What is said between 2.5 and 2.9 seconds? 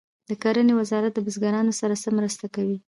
کوي؟